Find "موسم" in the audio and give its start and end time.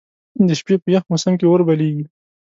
1.11-1.33